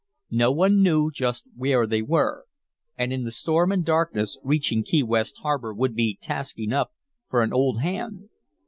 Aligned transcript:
No 0.31 0.51
one 0.51 0.81
knew 0.81 1.11
just 1.11 1.45
where 1.55 1.85
they 1.85 2.01
were, 2.01 2.47
and 2.97 3.13
in 3.13 3.23
the 3.23 3.29
storm 3.29 3.71
and 3.71 3.85
darkness 3.85 4.39
reaching 4.43 4.81
Key 4.81 5.03
West 5.03 5.37
harbor 5.43 5.75
would 5.75 5.93
be 5.93 6.17
task 6.19 6.57
enough 6.57 6.89
for 7.29 7.43
an 7.43 7.53
old 7.53 7.81
hand. 7.81 8.29